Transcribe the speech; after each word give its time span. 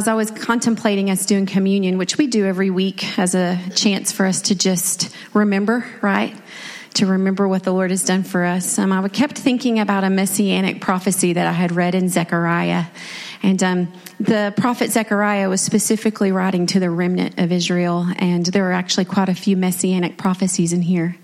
As 0.00 0.08
I 0.08 0.14
was 0.14 0.30
always 0.30 0.44
contemplating 0.46 1.10
us 1.10 1.26
doing 1.26 1.44
communion, 1.44 1.98
which 1.98 2.16
we 2.16 2.26
do 2.26 2.46
every 2.46 2.70
week 2.70 3.18
as 3.18 3.34
a 3.34 3.60
chance 3.74 4.10
for 4.10 4.24
us 4.24 4.40
to 4.40 4.54
just 4.54 5.14
remember, 5.34 5.84
right? 6.00 6.34
To 6.94 7.04
remember 7.04 7.46
what 7.46 7.64
the 7.64 7.72
Lord 7.72 7.90
has 7.90 8.02
done 8.02 8.22
for 8.22 8.42
us. 8.42 8.78
Um, 8.78 8.92
I 8.92 9.06
kept 9.08 9.36
thinking 9.36 9.78
about 9.78 10.02
a 10.02 10.08
messianic 10.08 10.80
prophecy 10.80 11.34
that 11.34 11.46
I 11.46 11.52
had 11.52 11.72
read 11.72 11.94
in 11.94 12.08
Zechariah. 12.08 12.86
And 13.42 13.62
um, 13.62 13.92
the 14.18 14.54
prophet 14.56 14.90
Zechariah 14.90 15.50
was 15.50 15.60
specifically 15.60 16.32
writing 16.32 16.66
to 16.68 16.80
the 16.80 16.88
remnant 16.88 17.38
of 17.38 17.52
Israel, 17.52 18.06
and 18.16 18.46
there 18.46 18.70
are 18.70 18.72
actually 18.72 19.04
quite 19.04 19.28
a 19.28 19.34
few 19.34 19.54
messianic 19.54 20.16
prophecies 20.16 20.72
in 20.72 20.80
here. 20.80 21.14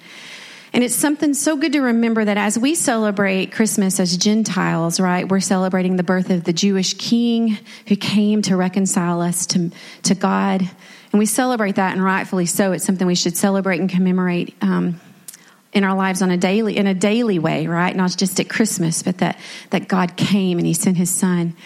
And 0.76 0.84
it's 0.84 0.94
something 0.94 1.32
so 1.32 1.56
good 1.56 1.72
to 1.72 1.80
remember 1.80 2.22
that 2.22 2.36
as 2.36 2.58
we 2.58 2.74
celebrate 2.74 3.50
Christmas 3.50 3.98
as 3.98 4.14
Gentiles, 4.14 5.00
right, 5.00 5.26
we're 5.26 5.40
celebrating 5.40 5.96
the 5.96 6.02
birth 6.02 6.28
of 6.28 6.44
the 6.44 6.52
Jewish 6.52 6.92
king 6.92 7.56
who 7.86 7.96
came 7.96 8.42
to 8.42 8.56
reconcile 8.56 9.22
us 9.22 9.46
to, 9.46 9.70
to 10.02 10.14
God. 10.14 10.60
And 10.60 11.18
we 11.18 11.24
celebrate 11.24 11.76
that, 11.76 11.94
and 11.94 12.04
rightfully 12.04 12.44
so. 12.44 12.72
It's 12.72 12.84
something 12.84 13.06
we 13.06 13.14
should 13.14 13.38
celebrate 13.38 13.80
and 13.80 13.88
commemorate 13.88 14.54
um, 14.60 15.00
in 15.72 15.82
our 15.82 15.96
lives 15.96 16.20
on 16.20 16.30
a 16.30 16.36
daily, 16.36 16.76
in 16.76 16.86
a 16.86 16.92
daily 16.92 17.38
way, 17.38 17.66
right? 17.66 17.96
Not 17.96 18.14
just 18.14 18.38
at 18.38 18.50
Christmas, 18.50 19.02
but 19.02 19.16
that, 19.16 19.38
that 19.70 19.88
God 19.88 20.14
came 20.18 20.58
and 20.58 20.66
he 20.66 20.74
sent 20.74 20.98
his 20.98 21.10
son. 21.10 21.56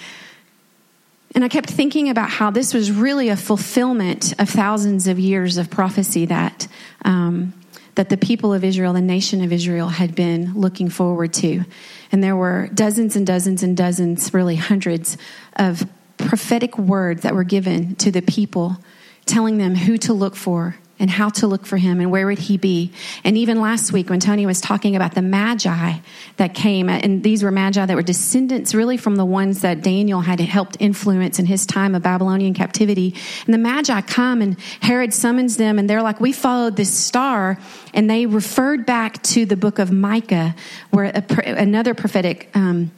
And 1.35 1.43
I 1.43 1.49
kept 1.49 1.69
thinking 1.69 2.11
about 2.11 2.31
how 2.31 2.53
this 2.53 2.73
was 2.73 2.93
really 2.93 3.29
a 3.29 3.37
fulfillment 3.37 4.41
of 4.41 4.49
thousands 4.49 5.09
of 5.09 5.19
years 5.19 5.57
of 5.57 5.69
prophecy 5.69 6.27
that 6.27 6.69
um, 7.05 7.55
that 8.01 8.09
the 8.09 8.17
people 8.17 8.55
of 8.55 8.65
Israel, 8.65 8.95
the 8.95 9.01
nation 9.03 9.45
of 9.45 9.53
Israel, 9.53 9.89
had 9.89 10.15
been 10.15 10.55
looking 10.55 10.89
forward 10.89 11.35
to. 11.35 11.63
And 12.11 12.25
there 12.25 12.35
were 12.35 12.71
dozens 12.73 13.15
and 13.15 13.27
dozens 13.27 13.63
and 13.63 13.77
dozens, 13.77 14.33
really 14.33 14.57
hundreds, 14.57 15.19
of 15.57 15.87
prophetic 16.17 16.79
words 16.79 17.21
that 17.25 17.35
were 17.35 17.45
given 17.45 17.97
to 17.97 18.11
the 18.11 18.23
people, 18.23 18.79
telling 19.27 19.59
them 19.59 19.75
who 19.75 19.99
to 19.99 20.15
look 20.15 20.35
for 20.35 20.77
and 21.01 21.09
how 21.09 21.31
to 21.31 21.47
look 21.47 21.65
for 21.65 21.79
him 21.79 21.99
and 21.99 22.11
where 22.11 22.27
would 22.27 22.39
he 22.39 22.59
be. 22.59 22.93
And 23.25 23.37
even 23.39 23.61
last 23.61 23.91
week 23.91 24.11
when 24.11 24.21
Tony 24.21 24.45
was 24.45 24.61
talking 24.61 24.95
about 24.95 25.15
the 25.15 25.23
magi 25.23 25.95
that 26.37 26.55
came, 26.55 26.91
and 26.91 27.23
these 27.23 27.43
were 27.43 27.51
magi 27.51 27.85
that 27.85 27.97
were 27.97 28.03
descendants 28.03 28.75
really 28.75 28.99
from 28.99 29.17
the 29.17 29.25
ones 29.25 29.63
that 29.63 29.83
Daniel 29.83 30.21
had 30.21 30.39
helped 30.39 30.77
influence 30.79 31.39
in 31.39 31.47
his 31.47 31.65
time 31.65 31.95
of 31.95 32.03
Babylonian 32.03 32.53
captivity. 32.53 33.15
And 33.47 33.55
the 33.55 33.59
magi 33.59 34.03
come 34.03 34.43
and 34.43 34.61
Herod 34.81 35.15
summons 35.15 35.57
them 35.57 35.79
and 35.79 35.89
they're 35.89 36.03
like, 36.03 36.21
we 36.21 36.33
followed 36.33 36.77
this 36.77 36.93
star. 36.93 37.59
And 37.95 38.09
they 38.09 38.27
referred 38.27 38.85
back 38.85 39.23
to 39.25 39.47
the 39.47 39.57
book 39.57 39.79
of 39.79 39.91
Micah 39.91 40.55
where 40.91 41.07
a, 41.07 41.25
another 41.47 41.95
prophetic, 41.95 42.51
um, 42.55 42.91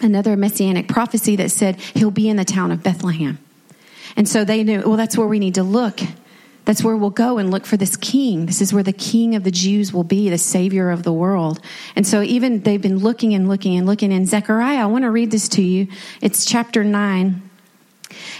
another 0.00 0.34
messianic 0.34 0.88
prophecy 0.88 1.36
that 1.36 1.50
said 1.50 1.76
he'll 1.76 2.10
be 2.10 2.28
in 2.28 2.36
the 2.36 2.44
town 2.44 2.72
of 2.72 2.82
Bethlehem. 2.82 3.38
And 4.16 4.26
so 4.26 4.44
they 4.44 4.62
knew, 4.62 4.80
well, 4.80 4.96
that's 4.96 5.18
where 5.18 5.26
we 5.26 5.38
need 5.38 5.56
to 5.56 5.62
look. 5.62 6.00
That's 6.64 6.82
where 6.82 6.96
we'll 6.96 7.10
go 7.10 7.38
and 7.38 7.50
look 7.50 7.66
for 7.66 7.76
this 7.76 7.96
king. 7.96 8.46
This 8.46 8.62
is 8.62 8.72
where 8.72 8.82
the 8.82 8.92
king 8.92 9.34
of 9.34 9.44
the 9.44 9.50
Jews 9.50 9.92
will 9.92 10.04
be, 10.04 10.30
the 10.30 10.38
savior 10.38 10.90
of 10.90 11.02
the 11.02 11.12
world. 11.12 11.60
And 11.94 12.06
so 12.06 12.22
even 12.22 12.60
they've 12.60 12.80
been 12.80 12.98
looking 12.98 13.34
and 13.34 13.48
looking 13.48 13.76
and 13.76 13.86
looking. 13.86 14.12
In 14.12 14.24
Zechariah, 14.24 14.82
I 14.82 14.86
want 14.86 15.02
to 15.02 15.10
read 15.10 15.30
this 15.30 15.48
to 15.50 15.62
you. 15.62 15.88
It's 16.22 16.44
chapter 16.44 16.82
9. 16.82 17.50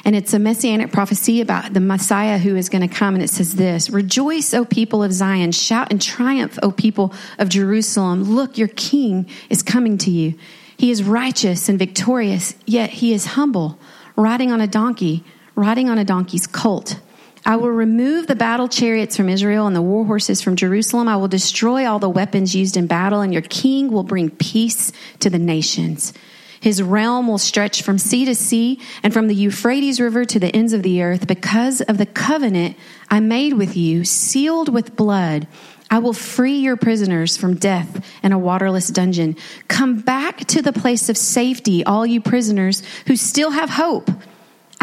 And 0.04 0.16
it's 0.16 0.32
a 0.32 0.38
messianic 0.38 0.92
prophecy 0.92 1.40
about 1.40 1.74
the 1.74 1.80
Messiah 1.80 2.38
who 2.38 2.56
is 2.56 2.68
going 2.68 2.88
to 2.88 2.94
come. 2.94 3.14
And 3.14 3.22
it 3.22 3.28
says 3.28 3.56
this 3.56 3.90
Rejoice, 3.90 4.54
O 4.54 4.64
people 4.64 5.02
of 5.02 5.12
Zion. 5.12 5.52
Shout 5.52 5.90
and 5.90 6.00
triumph, 6.00 6.58
O 6.62 6.70
people 6.70 7.12
of 7.38 7.50
Jerusalem. 7.50 8.22
Look, 8.22 8.56
your 8.56 8.68
king 8.68 9.28
is 9.50 9.62
coming 9.62 9.98
to 9.98 10.10
you. 10.10 10.34
He 10.76 10.90
is 10.90 11.04
righteous 11.04 11.68
and 11.68 11.78
victorious, 11.78 12.54
yet 12.66 12.90
he 12.90 13.12
is 13.12 13.26
humble, 13.26 13.78
riding 14.16 14.50
on 14.50 14.60
a 14.60 14.66
donkey, 14.66 15.24
riding 15.54 15.88
on 15.88 15.98
a 15.98 16.04
donkey's 16.04 16.46
colt 16.46 16.98
I 17.46 17.56
will 17.56 17.70
remove 17.70 18.26
the 18.26 18.34
battle 18.34 18.68
chariots 18.68 19.16
from 19.16 19.28
Israel 19.28 19.66
and 19.66 19.76
the 19.76 19.82
war 19.82 20.04
horses 20.04 20.40
from 20.40 20.56
Jerusalem. 20.56 21.08
I 21.08 21.16
will 21.16 21.28
destroy 21.28 21.86
all 21.86 21.98
the 21.98 22.08
weapons 22.08 22.54
used 22.54 22.76
in 22.76 22.86
battle, 22.86 23.20
and 23.20 23.32
your 23.32 23.42
king 23.42 23.92
will 23.92 24.02
bring 24.02 24.30
peace 24.30 24.92
to 25.20 25.28
the 25.28 25.38
nations. 25.38 26.14
His 26.60 26.82
realm 26.82 27.28
will 27.28 27.36
stretch 27.36 27.82
from 27.82 27.98
sea 27.98 28.24
to 28.24 28.34
sea 28.34 28.80
and 29.02 29.12
from 29.12 29.28
the 29.28 29.34
Euphrates 29.34 30.00
River 30.00 30.24
to 30.24 30.40
the 30.40 30.54
ends 30.56 30.72
of 30.72 30.82
the 30.82 31.02
earth 31.02 31.26
because 31.26 31.82
of 31.82 31.98
the 31.98 32.06
covenant 32.06 32.78
I 33.10 33.20
made 33.20 33.52
with 33.52 33.76
you, 33.76 34.04
sealed 34.04 34.72
with 34.72 34.96
blood. 34.96 35.46
I 35.90 35.98
will 35.98 36.14
free 36.14 36.56
your 36.56 36.78
prisoners 36.78 37.36
from 37.36 37.56
death 37.56 38.02
and 38.22 38.32
a 38.32 38.38
waterless 38.38 38.88
dungeon. 38.88 39.36
Come 39.68 40.00
back 40.00 40.38
to 40.46 40.62
the 40.62 40.72
place 40.72 41.10
of 41.10 41.18
safety, 41.18 41.84
all 41.84 42.06
you 42.06 42.22
prisoners 42.22 42.82
who 43.06 43.16
still 43.16 43.50
have 43.50 43.68
hope. 43.68 44.10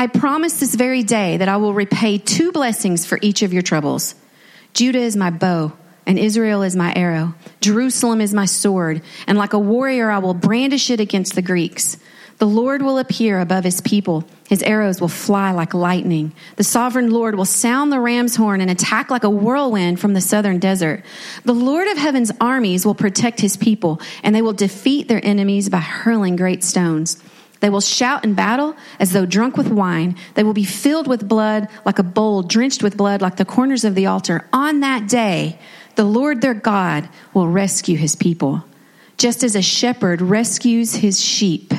I 0.01 0.07
promise 0.07 0.59
this 0.59 0.73
very 0.73 1.03
day 1.03 1.37
that 1.37 1.47
I 1.47 1.57
will 1.57 1.75
repay 1.75 2.17
two 2.17 2.51
blessings 2.51 3.05
for 3.05 3.19
each 3.21 3.43
of 3.43 3.53
your 3.53 3.61
troubles. 3.61 4.15
Judah 4.73 4.97
is 4.97 5.15
my 5.15 5.29
bow, 5.29 5.73
and 6.07 6.17
Israel 6.17 6.63
is 6.63 6.75
my 6.75 6.91
arrow. 6.95 7.35
Jerusalem 7.59 8.19
is 8.19 8.33
my 8.33 8.45
sword, 8.45 9.03
and 9.27 9.37
like 9.37 9.53
a 9.53 9.59
warrior 9.59 10.09
I 10.09 10.17
will 10.17 10.33
brandish 10.33 10.89
it 10.89 10.99
against 10.99 11.35
the 11.35 11.43
Greeks. 11.43 11.97
The 12.39 12.47
Lord 12.47 12.81
will 12.81 12.97
appear 12.97 13.39
above 13.39 13.63
his 13.63 13.79
people. 13.79 14.23
His 14.49 14.63
arrows 14.63 14.99
will 14.99 15.07
fly 15.07 15.51
like 15.51 15.75
lightning. 15.75 16.33
The 16.55 16.63
sovereign 16.63 17.11
Lord 17.11 17.35
will 17.35 17.45
sound 17.45 17.91
the 17.91 17.99
ram's 17.99 18.35
horn 18.35 18.59
and 18.59 18.71
attack 18.71 19.11
like 19.11 19.23
a 19.23 19.29
whirlwind 19.29 19.99
from 19.99 20.15
the 20.15 20.19
southern 20.19 20.57
desert. 20.57 21.05
The 21.45 21.53
Lord 21.53 21.87
of 21.87 21.99
heaven's 21.99 22.31
armies 22.41 22.87
will 22.87 22.95
protect 22.95 23.39
his 23.39 23.55
people, 23.55 24.01
and 24.23 24.33
they 24.33 24.41
will 24.41 24.53
defeat 24.53 25.07
their 25.07 25.23
enemies 25.23 25.69
by 25.69 25.77
hurling 25.77 26.37
great 26.37 26.63
stones. 26.63 27.21
They 27.61 27.69
will 27.69 27.81
shout 27.81 28.23
in 28.25 28.33
battle 28.33 28.75
as 28.99 29.11
though 29.11 29.25
drunk 29.25 29.55
with 29.55 29.69
wine. 29.69 30.17
They 30.33 30.43
will 30.43 30.53
be 30.53 30.65
filled 30.65 31.07
with 31.07 31.27
blood 31.27 31.69
like 31.85 31.99
a 31.99 32.03
bowl 32.03 32.41
drenched 32.41 32.83
with 32.83 32.97
blood 32.97 33.21
like 33.21 33.37
the 33.37 33.45
corners 33.45 33.85
of 33.85 33.95
the 33.95 34.07
altar. 34.07 34.47
On 34.51 34.81
that 34.81 35.07
day, 35.07 35.59
the 35.95 36.03
Lord 36.03 36.41
their 36.41 36.55
God 36.55 37.07
will 37.33 37.47
rescue 37.47 37.97
his 37.97 38.15
people, 38.15 38.65
just 39.17 39.43
as 39.43 39.55
a 39.55 39.61
shepherd 39.61 40.21
rescues 40.21 40.95
his 40.95 41.23
sheep. 41.23 41.71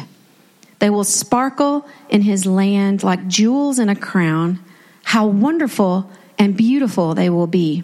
They 0.78 0.88
will 0.88 1.04
sparkle 1.04 1.86
in 2.08 2.22
his 2.22 2.46
land 2.46 3.02
like 3.02 3.26
jewels 3.26 3.78
in 3.78 3.88
a 3.88 3.96
crown. 3.96 4.60
How 5.02 5.26
wonderful 5.26 6.08
and 6.38 6.56
beautiful 6.56 7.14
they 7.14 7.28
will 7.28 7.48
be. 7.48 7.82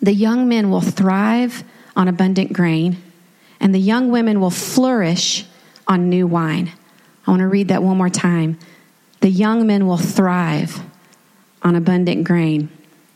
The 0.00 0.14
young 0.14 0.48
men 0.48 0.70
will 0.70 0.80
thrive 0.80 1.64
on 1.96 2.06
abundant 2.06 2.52
grain, 2.52 3.02
and 3.58 3.74
the 3.74 3.80
young 3.80 4.10
women 4.10 4.40
will 4.40 4.50
flourish 4.50 5.44
on 5.88 6.08
new 6.08 6.26
wine. 6.26 6.72
I 7.26 7.30
want 7.30 7.40
to 7.40 7.48
read 7.48 7.68
that 7.68 7.82
one 7.82 7.96
more 7.96 8.08
time. 8.08 8.58
The 9.20 9.30
young 9.30 9.66
men 9.66 9.86
will 9.86 9.98
thrive 9.98 10.80
on 11.62 11.74
abundant 11.74 12.24
grain, 12.24 12.68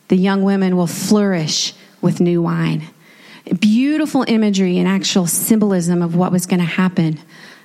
the 0.08 0.16
young 0.16 0.42
women 0.42 0.76
will 0.76 0.88
flourish 0.88 1.72
with 2.00 2.20
new 2.20 2.42
wine. 2.42 2.82
Beautiful 3.60 4.24
imagery 4.26 4.78
and 4.78 4.88
actual 4.88 5.26
symbolism 5.26 6.02
of 6.02 6.16
what 6.16 6.32
was 6.32 6.46
going 6.46 6.60
to 6.60 6.66
happen 6.66 7.20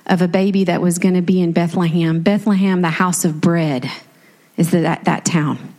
of 0.06 0.22
a 0.22 0.28
baby 0.28 0.64
that 0.64 0.80
was 0.80 0.98
going 0.98 1.14
to 1.14 1.22
be 1.22 1.40
in 1.40 1.52
Bethlehem. 1.52 2.22
Bethlehem, 2.22 2.82
the 2.82 2.90
house 2.90 3.24
of 3.24 3.40
bread, 3.40 3.90
is 4.56 4.70
that, 4.70 5.04
that 5.04 5.24
town. 5.24 5.74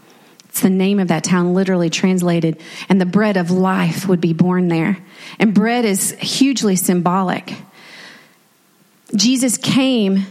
It's 0.49 0.61
the 0.61 0.69
name 0.69 0.99
of 0.99 1.07
that 1.09 1.23
town, 1.23 1.53
literally 1.53 1.89
translated. 1.89 2.59
And 2.89 2.99
the 2.99 3.05
bread 3.05 3.37
of 3.37 3.51
life 3.51 4.07
would 4.07 4.19
be 4.19 4.33
born 4.33 4.67
there. 4.67 4.97
And 5.39 5.53
bread 5.53 5.85
is 5.85 6.11
hugely 6.19 6.75
symbolic. 6.75 7.55
Jesus 9.15 9.57
came 9.57 10.25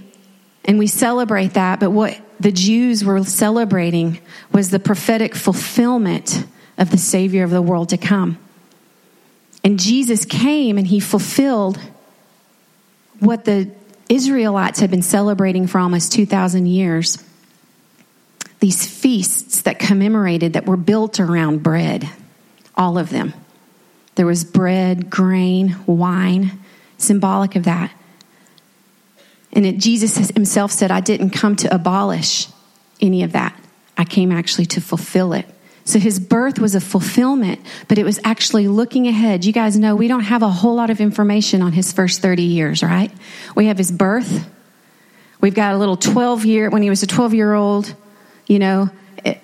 and 0.66 0.78
we 0.78 0.87
celebrate 0.87 1.54
that, 1.54 1.81
but 1.81 1.91
what 1.91 2.19
the 2.41 2.53
Jews 2.53 3.04
were 3.04 3.22
celebrating 3.25 4.19
was 4.53 4.71
the 4.71 4.78
prophetic 4.78 5.34
fulfillment 5.34 6.44
of 6.77 6.91
the 6.91 6.99
Savior 6.99 7.44
of 7.44 7.50
the 7.50 7.62
world 7.62 7.91
to 7.91 7.97
come. 7.97 8.38
And 9.65 9.78
Jesus 9.78 10.25
came 10.25 10.76
and 10.78 10.87
he 10.87 11.00
fulfilled 11.00 11.78
what 13.21 13.44
the 13.44 13.71
Israelites 14.09 14.81
had 14.81 14.91
been 14.91 15.03
celebrating 15.03 15.66
for 15.66 15.78
almost 15.78 16.12
2,000 16.12 16.66
years. 16.66 17.22
These 18.60 18.87
feasts 18.87 19.62
that 19.62 19.79
commemorated, 19.79 20.52
that 20.52 20.67
were 20.67 20.76
built 20.76 21.19
around 21.20 21.62
bread, 21.62 22.08
all 22.76 22.99
of 22.99 23.11
them. 23.11 23.35
There 24.14 24.26
was 24.26 24.44
bread, 24.44 25.11
grain, 25.11 25.76
wine, 25.87 26.58
symbolic 26.99 27.56
of 27.56 27.64
that. 27.64 27.91
And 29.56 29.64
it, 29.64 29.79
Jesus 29.79 30.29
himself 30.29 30.70
said, 30.70 30.91
I 30.91 31.00
didn't 31.00 31.31
come 31.31 31.56
to 31.56 31.75
abolish 31.75 32.47
any 33.00 33.23
of 33.23 33.32
that. 33.32 33.58
I 33.97 34.05
came 34.05 34.31
actually 34.31 34.67
to 34.67 34.82
fulfill 34.82 35.32
it. 35.32 35.47
So 35.85 35.99
his 35.99 36.20
birth 36.20 36.58
was 36.58 36.75
a 36.75 36.81
fulfillment, 36.81 37.61
but 37.88 37.97
it 37.97 38.05
was 38.05 38.20
actually 38.23 38.69
looking 38.69 39.08
ahead. 39.08 39.47
You 39.47 39.55
guys 39.55 39.79
know 39.79 39.97
we 39.97 40.08
don't 40.08 40.25
have 40.25 40.43
a 40.43 40.49
whole 40.49 40.75
lot 40.75 40.91
of 40.91 41.00
information 41.00 41.62
on 41.62 41.73
his 41.73 41.91
first 41.93 42.20
30 42.20 42.43
years, 42.43 42.82
right? 42.82 43.11
We 43.55 43.67
have 43.67 43.79
his 43.79 43.91
birth. 43.91 44.47
We've 45.41 45.55
got 45.55 45.75
a 45.75 45.79
little 45.79 45.97
12 45.97 46.44
year, 46.44 46.69
when 46.69 46.82
he 46.82 46.91
was 46.91 47.03
a 47.03 47.06
12 47.06 47.32
year 47.32 47.55
old, 47.55 47.94
you 48.47 48.58
know, 48.58 48.91
eh, 49.25 49.37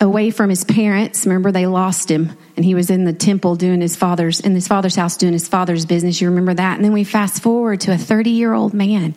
away 0.00 0.30
from 0.30 0.50
his 0.50 0.64
parents. 0.64 1.24
Remember, 1.24 1.52
they 1.52 1.66
lost 1.66 2.10
him 2.10 2.36
and 2.56 2.64
he 2.64 2.74
was 2.74 2.90
in 2.90 3.04
the 3.04 3.12
temple 3.12 3.54
doing 3.54 3.80
his 3.80 3.94
father's, 3.94 4.40
in 4.40 4.56
his 4.56 4.66
father's 4.66 4.96
house 4.96 5.16
doing 5.16 5.34
his 5.34 5.46
father's 5.46 5.86
business. 5.86 6.20
You 6.20 6.30
remember 6.30 6.54
that? 6.54 6.76
And 6.76 6.84
then 6.84 6.92
we 6.92 7.04
fast 7.04 7.42
forward 7.42 7.82
to 7.82 7.92
a 7.92 7.98
30 7.98 8.30
year 8.30 8.54
old 8.54 8.74
man 8.74 9.14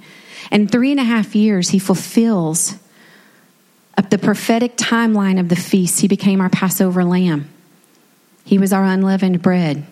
and 0.51 0.71
three 0.71 0.92
and 0.92 1.00
a 1.00 1.03
half 1.03 1.36
years, 1.36 1.69
he 1.69 1.80
fulfills 1.80 2.75
the 4.15 4.25
prophetic 4.25 4.77
timeline 4.77 5.42
of 5.42 5.50
the 5.50 5.57
feast, 5.57 6.00
he 6.00 6.07
became 6.07 6.39
our 6.39 6.50
Passover 6.50 7.03
lamb. 7.03 7.50
He 8.45 8.57
was 8.57 8.71
our 8.71 8.86
unleavened 8.86 9.42
bread. 9.42 9.86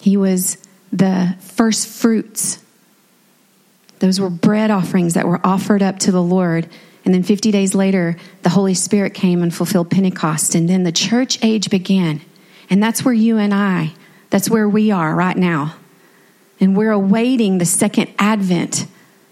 He 0.00 0.16
was 0.16 0.58
the 0.92 1.36
first 1.38 1.86
fruits. 1.86 2.58
Those 4.00 4.18
were 4.18 4.30
bread 4.30 4.72
offerings 4.72 5.14
that 5.14 5.28
were 5.28 5.40
offered 5.44 5.80
up 5.80 6.00
to 6.00 6.10
the 6.10 6.20
Lord. 6.20 6.68
And 7.04 7.14
then 7.14 7.22
50 7.22 7.52
days 7.52 7.72
later, 7.72 8.16
the 8.42 8.48
Holy 8.48 8.74
Spirit 8.74 9.14
came 9.14 9.40
and 9.40 9.54
fulfilled 9.54 9.90
Pentecost. 9.92 10.56
And 10.56 10.68
then 10.68 10.82
the 10.82 10.90
church 10.90 11.38
age 11.40 11.70
began. 11.70 12.20
And 12.68 12.82
that's 12.82 13.04
where 13.04 13.14
you 13.14 13.38
and 13.38 13.54
I, 13.54 13.92
that's 14.30 14.50
where 14.50 14.68
we 14.68 14.90
are 14.90 15.14
right 15.14 15.36
now. 15.36 15.76
And 16.60 16.76
we're 16.76 16.92
awaiting 16.92 17.58
the 17.58 17.66
second 17.66 18.10
advent 18.18 18.86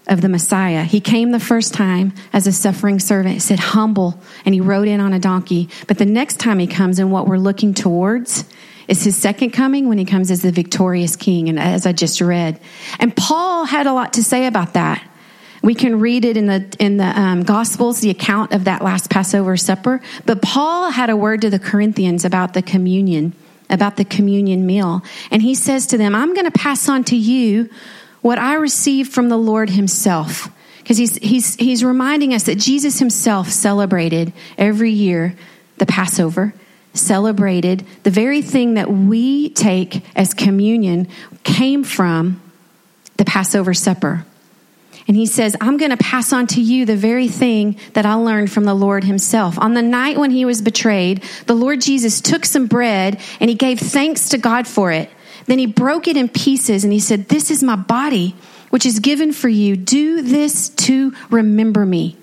of 0.09 0.21
the 0.21 0.29
Messiah. 0.29 0.83
He 0.83 1.01
came 1.01 1.31
the 1.31 1.41
first 1.41 1.73
time 1.73 2.13
as 2.33 2.47
a 2.47 2.53
suffering 2.53 2.99
servant, 2.99 3.41
said 3.43 3.61
humble, 3.61 4.21
and 4.45 4.55
he 4.55 4.61
rode 4.61 4.89
in 4.89 5.01
on 5.01 5.13
a 5.13 5.19
donkey. 5.19 5.69
But 5.87 5.99
the 5.99 6.07
next 6.07 6.41
time 6.41 6.59
he 6.59 6.67
comes 6.67 6.99
and 6.99 7.13
what 7.13 7.27
we're 7.27 7.39
looking 7.39 7.73
towards 7.75 8.45
is 8.89 9.05
his 9.05 9.17
second 9.17 9.51
coming 9.51 9.89
when 9.89 9.99
he 9.99 10.05
comes 10.05 10.31
as 10.31 10.43
the 10.43 10.51
victorious 10.51 11.15
king, 11.15 11.49
and 11.49 11.59
as 11.59 11.87
I 11.87 11.93
just 11.93 12.21
read. 12.21 12.61
And 12.99 13.17
Paul 13.17 13.65
had 13.65 13.87
a 13.87 13.93
lot 13.93 14.15
to 14.15 14.25
say 14.25 14.47
about 14.47 14.75
that. 14.75 15.09
We 15.63 15.77
can 15.77 16.01
read 16.01 16.25
it 16.25 16.37
in 16.37 16.47
the 16.47 16.67
in 16.81 16.97
the 16.97 17.07
um, 17.07 17.45
Gospels, 17.45 18.01
the 18.01 18.11
account 18.11 18.53
of 18.53 18.65
that 18.65 18.83
last 18.83 19.09
Passover 19.09 19.57
supper. 19.57 20.01
But 20.27 20.43
Paul 20.43 20.91
had 20.91 21.09
a 21.09 21.17
word 21.17 21.43
to 21.43 21.51
the 21.51 21.61
Corinthians 21.61 22.25
about 22.25 22.55
the 22.55 22.63
communion, 22.63 23.33
about 23.73 23.97
the 23.97 24.05
communion 24.05 24.65
meal, 24.67 25.03
and 25.31 25.43
he 25.43 25.55
says 25.57 25.87
to 25.89 25.99
them, 25.99 26.15
"I'm 26.15 26.35
going 26.35 26.45
to 26.45 26.53
pass 26.53 26.89
on 26.89 27.03
to 27.05 27.17
you 27.17 27.69
what 28.21 28.39
I 28.39 28.55
received 28.55 29.13
from 29.13 29.29
the 29.29 29.37
Lord 29.37 29.71
Himself." 29.71 30.49
Because 30.79 30.99
he's 30.99 31.17
he's 31.17 31.57
he's 31.57 31.83
reminding 31.83 32.35
us 32.35 32.45
that 32.45 32.59
Jesus 32.59 33.01
Himself 33.01 33.49
celebrated 33.49 34.33
every 34.57 34.93
year 34.93 35.35
the 35.79 35.87
Passover 35.87 36.55
celebrated, 36.95 37.85
the 38.03 38.11
very 38.11 38.43
thing 38.43 38.75
that 38.75 38.91
we 38.91 39.49
take 39.51 40.05
as 40.15 40.35
communion 40.35 41.09
came 41.43 41.85
from 41.85 42.41
the 43.17 43.25
Passover 43.25 43.75
supper. 43.75 44.25
And 45.09 45.17
he 45.17 45.27
says, 45.27 45.57
I'm 45.61 45.77
going 45.77 45.91
to 45.91 45.97
pass 45.97 46.33
on 46.33 46.47
to 46.49 46.61
you 46.61 46.87
the 46.87 46.97
very 46.97 47.29
thing 47.29 47.77
that 47.95 48.07
I 48.07 48.15
learned 48.15 48.53
from 48.53 48.65
the 48.65 48.75
Lord 48.75 49.05
himself. 49.05 49.59
On 49.59 49.75
the 49.75 49.83
night 49.83 50.17
when 50.17 50.31
he 50.31 50.45
was 50.45 50.63
betrayed, 50.63 51.23
the 51.47 51.55
Lord 51.55 51.81
Jesus 51.81 52.21
took 52.21 52.45
some 52.45 52.67
bread 52.67 53.21
and 53.41 53.51
he 53.51 53.57
gave 53.57 53.81
thanks 53.81 54.29
to 54.31 54.39
God 54.39 54.67
for 54.67 54.93
it. 54.93 55.11
Then 55.47 55.59
he 55.59 55.67
broke 55.67 56.07
it 56.07 56.17
in 56.17 56.29
pieces 56.29 56.85
and 56.85 56.93
he 56.93 57.01
said, 57.01 57.29
This 57.29 57.51
is 57.51 57.63
my 57.63 57.77
body, 57.77 58.37
which 58.71 58.87
is 58.87 59.01
given 59.01 59.33
for 59.33 59.49
you. 59.49 59.77
Do 59.77 60.23
this 60.23 60.69
to 60.69 61.13
remember 61.31 61.85
me. 61.85 62.17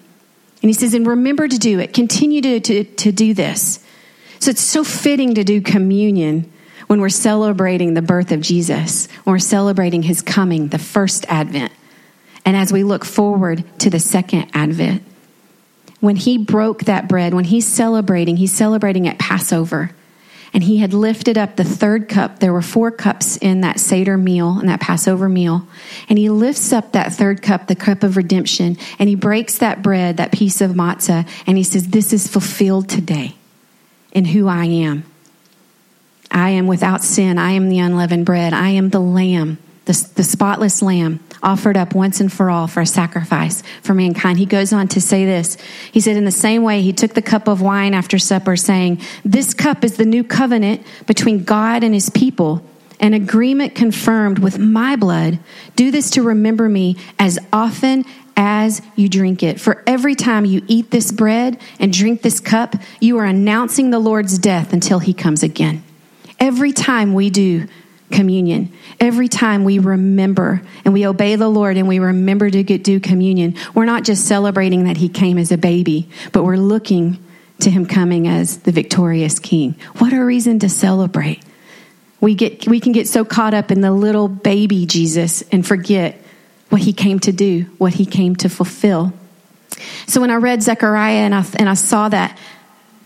And 0.62 0.70
he 0.70 0.74
says, 0.74 0.94
And 0.94 1.06
remember 1.06 1.48
to 1.48 1.58
do 1.58 1.80
it. 1.80 1.94
Continue 1.94 2.42
to, 2.42 2.60
to, 2.62 2.84
to 2.84 3.12
do 3.12 3.34
this. 3.34 3.84
So 4.40 4.52
it's 4.52 4.62
so 4.62 4.86
fitting 4.86 5.36
to 5.36 5.44
do 5.44 5.62
communion 5.62 6.52
when 6.88 7.02
we're 7.02 7.10
celebrating 7.10 7.94
the 7.94 8.02
birth 8.02 8.32
of 8.32 8.42
Jesus, 8.42 9.08
when 9.24 9.34
we're 9.34 9.40
celebrating 9.40 10.02
his 10.02 10.22
coming, 10.22 10.70
the 10.70 10.80
first 10.80 11.26
advent. 11.28 11.74
And 12.50 12.58
as 12.58 12.74
we 12.74 12.84
look 12.84 13.06
forward 13.06 13.64
to 13.78 13.92
the 13.92 14.00
second 14.00 14.50
advent, 14.56 15.04
when 16.00 16.16
he 16.16 16.40
broke 16.40 16.86
that 16.86 17.08
bread, 17.08 17.36
when 17.36 17.44
he's 17.44 17.68
celebrating, 17.68 18.38
he's 18.38 18.52
celebrating 18.52 19.08
at 19.08 19.20
Passover. 19.20 19.92
And 20.52 20.64
he 20.64 20.80
had 20.80 20.92
lifted 20.92 21.38
up 21.38 21.58
the 21.58 21.64
third 21.64 22.10
cup. 22.10 22.40
There 22.40 22.52
were 22.52 22.64
four 22.64 22.90
cups 22.90 23.38
in 23.38 23.62
that 23.62 23.80
Seder 23.80 24.18
meal, 24.18 24.60
in 24.60 24.66
that 24.66 24.82
Passover 24.82 25.30
meal. 25.30 25.68
And 26.10 26.18
he 26.18 26.32
lifts 26.32 26.74
up 26.74 26.94
that 26.94 27.14
third 27.14 27.44
cup, 27.44 27.68
the 27.68 27.76
cup 27.76 28.02
of 28.02 28.18
redemption, 28.18 28.78
and 28.98 29.08
he 29.08 29.14
breaks 29.14 29.60
that 29.60 29.84
bread, 29.84 30.18
that 30.18 30.32
piece 30.32 30.60
of 30.60 30.72
matzah, 30.72 31.28
and 31.46 31.56
he 31.56 31.64
says, 31.64 31.90
This 31.90 32.14
is 32.14 32.28
fulfilled 32.28 32.90
today 32.90 33.36
in 34.12 34.26
who 34.26 34.48
I 34.48 34.66
am. 34.66 35.04
I 36.32 36.50
am 36.50 36.66
without 36.66 37.04
sin. 37.04 37.38
I 37.38 37.52
am 37.52 37.70
the 37.70 37.78
unleavened 37.78 38.26
bread. 38.26 38.54
I 38.54 38.70
am 38.70 38.90
the 38.90 39.00
lamb, 39.00 39.60
the, 39.86 40.12
the 40.16 40.24
spotless 40.24 40.82
lamb 40.82 41.20
offered 41.42 41.78
up 41.78 41.96
once 41.96 42.20
and 42.20 42.32
for 42.32 42.50
all 42.50 42.68
for 42.68 42.82
a 42.82 42.86
sacrifice 42.86 43.64
for 43.82 43.94
mankind. 43.94 44.38
He 44.38 44.46
goes 44.46 44.74
on 44.74 44.88
to 44.90 45.02
say 45.02 45.26
this. 45.26 45.58
He 45.92 46.00
said, 46.00 46.18
In 46.18 46.26
the 46.26 46.32
same 46.32 46.64
way, 46.64 46.82
he 46.82 46.94
took 46.94 47.14
the 47.14 47.22
cup 47.22 47.48
of 47.48 47.62
wine 47.62 47.94
after 47.94 48.20
supper, 48.20 48.56
saying, 48.56 49.02
This 49.24 49.54
cup 49.54 49.84
is 49.84 49.98
the 49.98 50.06
new 50.06 50.24
covenant 50.24 50.86
between 51.08 51.44
God 51.44 51.84
and 51.84 51.94
his 51.94 52.10
people, 52.10 52.64
an 53.00 53.14
agreement 53.14 53.76
confirmed 53.76 54.40
with 54.40 54.60
my 54.60 54.96
blood. 54.96 55.40
Do 55.76 55.92
this 55.92 56.12
to 56.12 56.24
remember 56.24 56.68
me 56.68 56.98
as 57.18 57.40
often 57.52 58.06
as 58.36 58.82
you 58.96 59.10
drink 59.10 59.44
it. 59.44 59.60
For 59.60 59.84
every 59.86 60.16
time 60.16 60.46
you 60.46 60.62
eat 60.68 60.92
this 60.92 61.12
bread 61.12 61.60
and 61.80 61.92
drink 61.92 62.22
this 62.22 62.40
cup, 62.40 62.76
you 63.00 63.18
are 63.18 63.26
announcing 63.26 63.90
the 63.90 64.00
Lord's 64.00 64.38
death 64.38 64.72
until 64.72 65.00
he 65.00 65.14
comes 65.14 65.44
again. 65.44 65.84
Every 66.40 66.72
time 66.72 67.14
we 67.14 67.30
do 67.30 67.68
communion, 68.12 68.74
every 69.00 69.28
time 69.28 69.64
we 69.64 69.80
remember 69.80 70.62
and 70.84 70.94
we 70.94 71.06
obey 71.06 71.36
the 71.36 71.50
Lord 71.50 71.78
and 71.78 71.88
we 71.88 72.00
remember 72.00 72.50
to 72.50 72.64
get, 72.64 72.84
do 72.84 73.00
communion, 73.00 73.56
we're 73.74 73.86
not 73.86 74.04
just 74.04 74.28
celebrating 74.28 74.86
that 74.86 74.98
he 74.98 75.10
came 75.10 75.38
as 75.38 75.52
a 75.52 75.58
baby, 75.58 76.10
but 76.32 76.44
we're 76.44 76.58
looking 76.58 77.24
to 77.60 77.70
him 77.70 77.86
coming 77.86 78.28
as 78.28 78.60
the 78.60 78.72
victorious 78.72 79.40
king. 79.40 79.76
What 79.98 80.14
a 80.14 80.24
reason 80.24 80.60
to 80.60 80.70
celebrate. 80.70 81.44
We 82.22 82.36
get 82.36 82.68
we 82.68 82.80
can 82.80 82.92
get 82.92 83.08
so 83.08 83.24
caught 83.24 83.54
up 83.54 83.72
in 83.72 83.82
the 83.82 83.92
little 83.92 84.28
baby 84.28 84.86
Jesus 84.86 85.42
and 85.52 85.66
forget 85.66 86.22
what 86.70 86.82
he 86.82 86.94
came 86.94 87.20
to 87.22 87.32
do, 87.32 87.64
what 87.78 87.94
he 87.94 88.06
came 88.06 88.36
to 88.38 88.50
fulfill. 88.50 89.14
So 90.08 90.22
when 90.22 90.30
I 90.30 90.36
read 90.36 90.62
Zechariah 90.62 91.20
and 91.20 91.36
I, 91.36 91.46
and 91.58 91.70
I 91.70 91.74
saw 91.74 92.10
that 92.10 92.38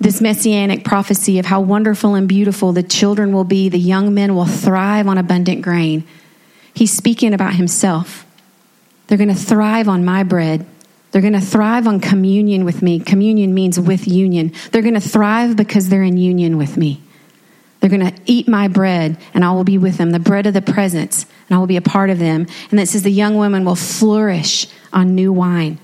this 0.04 0.22
messianic 0.22 0.84
prophecy 0.84 1.40
of 1.40 1.46
how 1.46 1.62
wonderful 1.62 2.16
and 2.16 2.28
beautiful 2.28 2.74
the 2.74 2.84
children 2.84 3.34
will 3.34 3.44
be, 3.44 3.70
the 3.70 3.80
young 3.80 4.14
men 4.14 4.36
will 4.36 4.46
thrive 4.46 5.08
on 5.08 5.18
abundant 5.18 5.62
grain, 5.62 6.06
he's 6.74 6.92
speaking 6.92 7.34
about 7.34 7.56
himself. 7.56 8.26
They're 9.08 9.18
going 9.18 9.30
to 9.30 9.36
thrive 9.36 9.88
on 9.88 10.06
my 10.06 10.24
bread. 10.24 10.66
They're 11.12 11.22
going 11.22 11.34
to 11.34 11.42
thrive 11.42 11.88
on 11.88 12.00
communion 12.00 12.66
with 12.66 12.82
me. 12.82 13.00
Communion 13.00 13.54
means 13.54 13.80
with 13.80 14.08
union. 14.08 14.54
They're 14.72 14.82
going 14.82 14.94
to 14.96 15.00
thrive 15.00 15.56
because 15.56 15.90
they're 15.90 16.04
in 16.04 16.18
union 16.18 16.58
with 16.58 16.78
me. 16.78 17.02
They're 17.80 17.90
going 17.90 18.12
to 18.12 18.20
eat 18.26 18.48
my 18.48 18.70
bread, 18.70 19.18
and 19.34 19.44
I 19.44 19.52
will 19.52 19.66
be 19.66 19.78
with 19.78 19.98
them, 19.98 20.12
the 20.12 20.20
bread 20.20 20.48
of 20.48 20.54
the 20.54 20.62
presence, 20.62 21.26
and 21.48 21.56
I 21.56 21.60
will 21.60 21.68
be 21.68 21.78
a 21.78 21.82
part 21.82 22.10
of 22.10 22.18
them. 22.18 22.48
And 22.72 22.80
that 22.80 22.88
says 22.88 23.04
the 23.04 23.12
young 23.12 23.38
women 23.38 23.66
will 23.66 23.76
flourish 23.76 24.68
on 24.94 25.16
new 25.16 25.34
wine. 25.34 25.80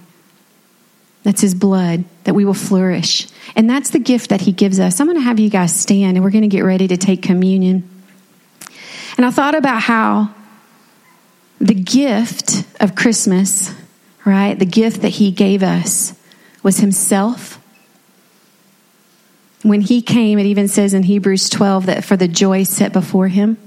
That's 1.23 1.41
his 1.41 1.53
blood, 1.53 2.05
that 2.23 2.33
we 2.33 2.45
will 2.45 2.53
flourish. 2.53 3.27
And 3.55 3.69
that's 3.69 3.89
the 3.89 3.99
gift 3.99 4.29
that 4.29 4.41
he 4.41 4.51
gives 4.51 4.79
us. 4.79 4.99
I'm 4.99 5.07
going 5.07 5.17
to 5.17 5.23
have 5.23 5.39
you 5.39 5.49
guys 5.49 5.77
stand, 5.77 6.17
and 6.17 6.23
we're 6.23 6.31
going 6.31 6.43
to 6.43 6.47
get 6.47 6.63
ready 6.63 6.87
to 6.87 6.97
take 6.97 7.21
communion. 7.21 7.87
And 9.17 9.25
I 9.25 9.31
thought 9.31 9.55
about 9.55 9.81
how 9.81 10.33
the 11.59 11.73
gift 11.73 12.63
of 12.79 12.95
Christmas, 12.95 13.73
right, 14.23 14.57
the 14.57 14.65
gift 14.65 15.01
that 15.01 15.09
he 15.09 15.31
gave 15.31 15.61
us 15.61 16.13
was 16.63 16.77
himself 16.77 17.59
when 19.61 19.81
he 19.81 20.01
came, 20.01 20.39
it 20.39 20.45
even 20.45 20.67
says 20.67 20.93
in 20.93 21.03
Hebrews 21.03 21.49
12 21.49 21.87
that 21.87 22.03
for 22.03 22.15
the 22.15 22.27
joy 22.27 22.63
set 22.63 22.93
before 22.93 23.27
him, 23.27 23.57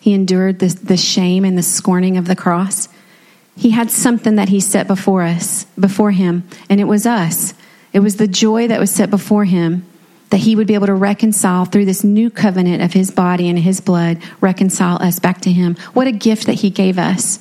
he 0.00 0.14
endured 0.14 0.58
the, 0.58 0.66
the 0.66 0.96
shame 0.96 1.44
and 1.44 1.56
the 1.56 1.62
scorning 1.62 2.16
of 2.16 2.26
the 2.26 2.34
cross. 2.34 2.88
He 3.56 3.70
had 3.70 3.90
something 3.90 4.36
that 4.36 4.48
he 4.48 4.60
set 4.60 4.86
before 4.86 5.22
us, 5.22 5.64
before 5.78 6.10
him, 6.10 6.48
and 6.68 6.80
it 6.80 6.84
was 6.84 7.06
us. 7.06 7.54
It 7.92 8.00
was 8.00 8.16
the 8.16 8.26
joy 8.26 8.68
that 8.68 8.80
was 8.80 8.90
set 8.90 9.10
before 9.10 9.44
him 9.44 9.86
that 10.30 10.38
he 10.38 10.56
would 10.56 10.66
be 10.66 10.72
able 10.72 10.86
to 10.86 10.94
reconcile 10.94 11.66
through 11.66 11.84
this 11.84 12.02
new 12.02 12.30
covenant 12.30 12.82
of 12.82 12.94
his 12.94 13.10
body 13.10 13.50
and 13.50 13.58
his 13.58 13.82
blood, 13.82 14.16
reconcile 14.40 14.96
us 15.02 15.18
back 15.18 15.42
to 15.42 15.52
him. 15.52 15.76
What 15.92 16.06
a 16.06 16.12
gift 16.12 16.46
that 16.46 16.54
he 16.54 16.70
gave 16.70 16.98
us. 16.98 17.38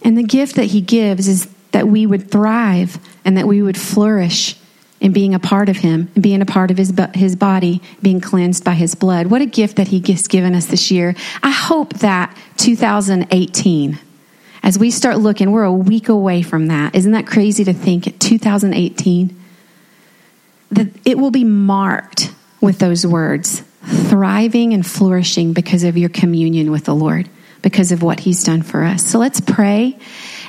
And 0.00 0.16
the 0.16 0.22
gift 0.22 0.56
that 0.56 0.64
he 0.64 0.80
gives 0.80 1.28
is 1.28 1.46
that 1.72 1.86
we 1.86 2.06
would 2.06 2.30
thrive 2.30 2.98
and 3.22 3.36
that 3.36 3.46
we 3.46 3.60
would 3.60 3.76
flourish 3.76 4.56
and 5.02 5.12
being 5.12 5.34
a 5.34 5.38
part 5.38 5.68
of 5.68 5.76
him 5.76 6.10
and 6.14 6.22
being 6.22 6.40
a 6.40 6.46
part 6.46 6.70
of 6.70 6.78
his, 6.78 6.90
his 7.14 7.36
body, 7.36 7.82
being 8.00 8.22
cleansed 8.22 8.64
by 8.64 8.72
his 8.72 8.94
blood. 8.94 9.26
What 9.26 9.42
a 9.42 9.46
gift 9.46 9.76
that 9.76 9.88
he 9.88 10.00
has 10.10 10.26
given 10.26 10.54
us 10.54 10.64
this 10.64 10.90
year. 10.90 11.14
I 11.42 11.50
hope 11.50 11.92
that 11.98 12.34
2018, 12.56 13.98
as 14.64 14.78
we 14.78 14.90
start 14.90 15.18
looking, 15.18 15.52
we're 15.52 15.64
a 15.64 15.72
week 15.72 16.08
away 16.08 16.40
from 16.40 16.68
that. 16.68 16.94
Isn't 16.94 17.12
that 17.12 17.26
crazy 17.26 17.64
to 17.64 17.74
think 17.74 18.18
2018? 18.18 19.44
That 20.70 20.88
it 21.04 21.18
will 21.18 21.30
be 21.30 21.44
marked 21.44 22.32
with 22.62 22.78
those 22.78 23.06
words 23.06 23.62
thriving 23.84 24.72
and 24.72 24.84
flourishing 24.84 25.52
because 25.52 25.84
of 25.84 25.98
your 25.98 26.08
communion 26.08 26.70
with 26.70 26.86
the 26.86 26.94
Lord, 26.94 27.28
because 27.60 27.92
of 27.92 28.02
what 28.02 28.20
he's 28.20 28.42
done 28.42 28.62
for 28.62 28.82
us. 28.82 29.04
So 29.04 29.18
let's 29.18 29.38
pray 29.38 29.98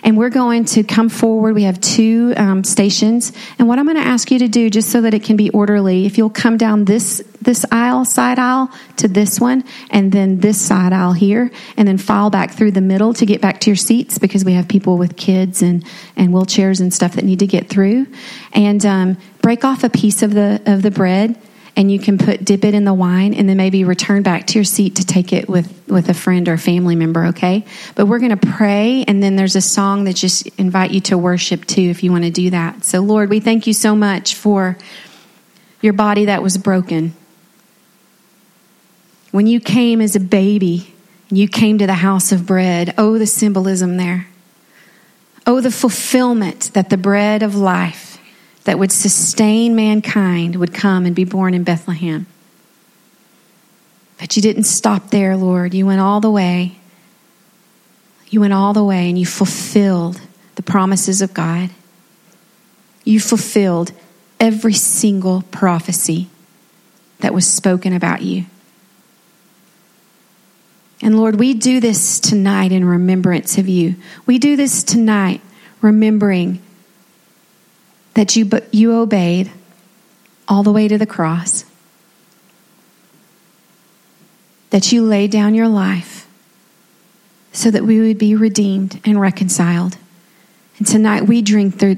And 0.06 0.16
we're 0.18 0.30
going 0.30 0.66
to 0.66 0.84
come 0.84 1.10
forward. 1.10 1.56
We 1.56 1.64
have 1.64 1.82
two 1.82 2.34
um, 2.38 2.64
stations. 2.64 3.34
And 3.58 3.68
what 3.68 3.80
I'm 3.80 3.86
going 3.86 3.98
to 3.98 4.04
ask 4.04 4.30
you 4.30 4.38
to 4.40 4.48
do, 4.48 4.70
just 4.70 4.92
so 4.92 5.02
that 5.02 5.16
it 5.16 5.24
can 5.24 5.36
be 5.36 5.50
orderly, 5.50 6.06
if 6.06 6.20
you'll 6.20 6.30
come 6.30 6.58
down 6.58 6.86
this 6.86 7.24
this 7.42 7.66
aisle, 7.72 8.06
side 8.06 8.40
aisle, 8.40 8.72
to 8.98 9.08
this 9.08 9.40
one, 9.40 9.64
and 9.90 10.12
then 10.12 10.40
this 10.40 10.62
side 10.62 10.94
aisle 10.94 11.14
here, 11.14 11.52
and 11.76 11.88
then 11.88 11.98
file 11.98 12.30
back 12.30 12.52
through 12.52 12.72
the 12.72 12.82
middle 12.82 13.14
to 13.16 13.26
get 13.26 13.42
back 13.42 13.60
to 13.62 13.70
your 13.72 13.76
seats 13.76 14.20
because 14.20 14.46
we 14.46 14.54
have 14.54 14.68
people 14.68 14.98
with 14.98 15.16
kids 15.16 15.62
and, 15.62 15.84
and 16.16 16.30
wheelchairs 16.30 16.82
and 16.82 16.94
stuff 16.94 17.14
that 17.14 17.26
need 17.26 17.40
to 17.40 17.48
get 17.48 17.68
through. 17.68 18.06
And 18.54 18.86
um, 18.86 19.18
break 19.42 19.66
off 19.66 19.84
a 19.84 19.90
piece 19.90 20.22
of 20.22 20.34
the 20.34 20.62
of 20.68 20.84
the 20.84 20.92
bread 20.92 21.36
and 21.78 21.92
you 21.92 22.00
can 22.00 22.18
put 22.18 22.44
dip 22.44 22.64
it 22.64 22.74
in 22.74 22.86
the 22.86 22.94
wine 22.94 23.34
and 23.34 23.50
then 23.50 23.58
maybe 23.58 23.84
return 23.84 24.24
back 24.24 24.48
to 24.48 24.56
your 24.56 24.64
seat 24.64 24.98
to 24.98 25.06
take 25.06 25.34
it 25.34 25.50
with 25.50 25.72
with 25.88 26.10
a 26.10 26.14
friend 26.14 26.48
or 26.48 26.58
family 26.58 26.96
member 26.96 27.28
okay? 27.28 27.66
But 27.96 28.06
we're 28.06 28.20
going 28.20 28.38
to 28.38 28.48
pray 28.48 29.04
and 29.08 29.22
then 29.22 29.36
there's 29.36 29.56
a 29.56 29.62
song 29.62 30.06
that 30.06 30.16
just 30.16 30.48
invite 30.60 30.92
you 30.92 31.02
to 31.02 31.18
worship 31.18 31.66
too 31.66 31.82
if 31.82 32.04
you 32.04 32.12
want 32.12 32.24
to 32.24 32.32
do 32.32 32.50
that. 32.52 32.84
So 32.86 33.02
lord 33.02 33.30
we 33.30 33.40
thank 33.40 33.68
you 33.68 33.74
so 33.74 33.96
much 33.96 34.36
for 34.36 34.78
your 35.82 35.94
body 35.94 36.26
that 36.26 36.42
was 36.42 36.58
broken. 36.58 37.14
When 39.32 39.48
you 39.48 39.60
came 39.60 40.02
as 40.02 40.16
a 40.16 40.20
baby 40.22 40.94
you 41.30 41.48
came 41.48 41.80
to 41.80 41.88
the 41.88 41.94
house 41.94 42.32
of 42.32 42.46
bread. 42.46 42.94
Oh 42.98 43.18
the 43.18 43.26
symbolism 43.26 43.98
there. 43.98 44.28
Oh 45.48 45.62
the 45.62 45.72
fulfillment 45.72 46.72
that 46.74 46.90
the 46.90 46.98
bread 46.98 47.44
of 47.44 47.56
life 47.56 48.15
that 48.66 48.78
would 48.78 48.92
sustain 48.92 49.76
mankind 49.76 50.58
would 50.58 50.74
come 50.74 51.06
and 51.06 51.16
be 51.16 51.24
born 51.24 51.54
in 51.54 51.64
Bethlehem. 51.64 52.28
But 54.20 54.36
you 54.36 54.42
didn't 54.42 54.64
stop 54.64 55.10
there, 55.10 55.38
Lord. 55.38 55.74
You 55.74 55.86
went 55.86 56.02
all 56.02 56.20
the 56.20 56.32
way. 56.32 56.78
You 58.30 58.42
went 58.42 58.54
all 58.54 58.74
the 58.74 58.84
way 58.84 59.08
and 59.08 59.18
you 59.18 59.26
fulfilled 59.26 60.20
the 60.56 60.64
promises 60.64 61.22
of 61.22 61.34
God. 61.34 61.70
You 63.04 63.20
fulfilled 63.20 63.92
every 64.40 64.74
single 64.74 65.44
prophecy 65.52 66.28
that 67.20 67.34
was 67.34 67.48
spoken 67.48 67.94
about 67.94 68.22
you. 68.22 68.46
And 71.02 71.18
Lord, 71.18 71.36
we 71.40 71.54
do 71.54 71.80
this 71.80 72.20
tonight 72.20 72.72
in 72.72 72.84
remembrance 72.84 73.58
of 73.58 73.68
you. 73.68 73.96
We 74.26 74.40
do 74.40 74.56
this 74.56 74.84
tonight 74.84 75.42
remembering 75.82 76.62
that 78.16 78.36
you, 78.36 78.50
you 78.72 78.94
obeyed 78.94 79.52
all 80.48 80.64
the 80.64 80.72
way 80.72 80.88
to 80.88 80.98
the 80.98 81.06
cross, 81.06 81.66
that 84.72 84.92
you 84.92 85.04
laid 85.04 85.32
down 85.32 85.54
your 85.54 85.68
life 85.68 86.28
so 87.52 87.72
that 87.72 87.84
we 87.84 88.00
would 88.00 88.18
be 88.18 88.36
redeemed 88.36 89.00
and 89.06 89.20
reconciled. 89.20 89.98
And 90.78 90.88
tonight 90.88 91.24
we 91.24 91.42
drink 91.42 91.80
the, 91.80 91.98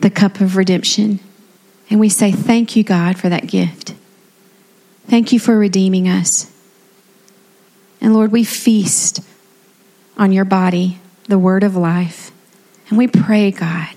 the 0.00 0.10
cup 0.10 0.40
of 0.40 0.56
redemption 0.56 1.20
and 1.88 2.00
we 2.00 2.08
say, 2.08 2.32
Thank 2.32 2.74
you, 2.74 2.82
God, 2.82 3.18
for 3.18 3.28
that 3.28 3.46
gift. 3.46 3.94
Thank 5.06 5.32
you 5.32 5.38
for 5.38 5.56
redeeming 5.56 6.08
us. 6.08 6.50
And 8.00 8.14
Lord, 8.14 8.32
we 8.32 8.44
feast 8.44 9.20
on 10.16 10.32
your 10.32 10.44
body, 10.44 10.98
the 11.28 11.38
word 11.38 11.62
of 11.62 11.76
life. 11.76 12.32
And 12.88 12.98
we 12.98 13.06
pray, 13.06 13.50
God, 13.50 13.94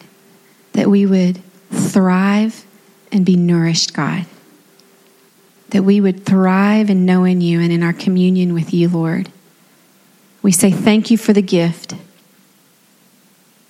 that 0.75 0.89
we 0.89 1.05
would 1.05 1.41
thrive 1.71 2.65
and 3.09 3.25
be 3.25 3.37
nourished, 3.37 3.93
God. 3.93 4.25
That 5.69 5.83
we 5.83 6.01
would 6.01 6.25
thrive 6.25 6.89
in 6.89 7.05
knowing 7.05 7.39
you 7.39 7.61
and 7.61 7.71
in 7.71 7.81
our 7.81 7.93
communion 7.93 8.53
with 8.53 8.73
you, 8.73 8.89
Lord. 8.89 9.29
We 10.41 10.51
say 10.51 10.71
thank 10.71 11.09
you 11.09 11.17
for 11.17 11.31
the 11.31 11.41
gift. 11.41 11.95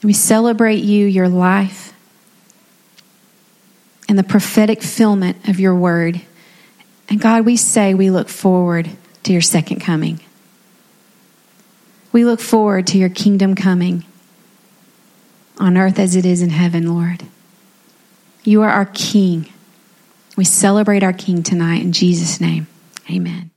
We 0.01 0.13
celebrate 0.13 0.83
you, 0.83 1.05
your 1.05 1.29
life, 1.29 1.93
and 4.09 4.17
the 4.17 4.23
prophetic 4.23 4.81
fulfillment 4.81 5.47
of 5.47 5.59
your 5.59 5.75
word. 5.75 6.21
And 7.07 7.21
God, 7.21 7.45
we 7.45 7.55
say 7.55 7.93
we 7.93 8.09
look 8.09 8.29
forward 8.29 8.89
to 9.23 9.31
your 9.31 9.43
second 9.43 9.79
coming. 9.79 10.21
We 12.11 12.25
look 12.25 12.39
forward 12.39 12.87
to 12.87 12.97
your 12.97 13.09
kingdom 13.09 13.53
coming 13.53 14.05
on 15.59 15.77
earth 15.77 15.99
as 15.99 16.15
it 16.15 16.25
is 16.25 16.41
in 16.41 16.49
heaven, 16.49 16.87
Lord. 16.87 17.23
You 18.43 18.61
are 18.61 18.69
our 18.69 18.85
King. 18.85 19.51
We 20.37 20.45
celebrate 20.45 21.03
our 21.03 21.13
King 21.13 21.43
tonight 21.43 21.81
in 21.81 21.91
Jesus' 21.91 22.39
name. 22.41 22.67
Amen. 23.09 23.51